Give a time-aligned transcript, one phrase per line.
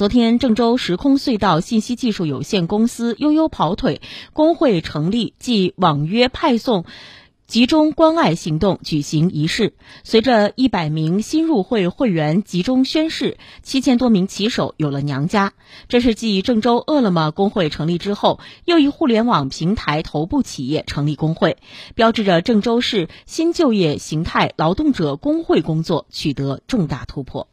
[0.00, 4.00] 昨天，郑州时空隧道信息技术有限公司悠悠跑腿
[4.32, 6.86] 工会成立暨网约派送
[7.46, 9.74] 集中关爱行动举行仪式。
[10.02, 15.52] 随着一百名新入会会员集中宣誓，七千多名骑手有了娘家。
[15.86, 21.58] 这是继郑州饿了么工会成立之后，又一互联网平台头部企业成立工会，
[21.94, 27.49] 标志着郑州市新就业形态劳动者工会工作取得重大突破。